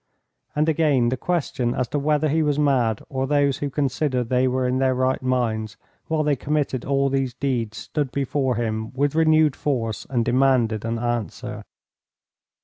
And 0.55 0.67
again 0.67 1.09
the 1.09 1.15
question 1.15 1.75
as 1.75 1.87
to 1.89 1.99
whether 1.99 2.27
he 2.27 2.41
was 2.41 2.57
mad 2.57 3.03
or 3.07 3.27
those 3.27 3.59
who 3.59 3.69
considered 3.69 4.29
they 4.29 4.47
were 4.47 4.65
in 4.67 4.79
their 4.79 4.95
right 4.95 5.21
minds 5.21 5.77
while 6.07 6.23
they 6.23 6.35
committed 6.35 6.83
all 6.83 7.07
these 7.09 7.35
deeds 7.35 7.77
stood 7.77 8.11
before 8.11 8.55
him 8.55 8.91
with 8.93 9.13
renewed 9.13 9.55
force 9.55 10.07
and 10.09 10.25
demanded 10.25 10.85
an 10.85 10.97
answer. 10.97 11.65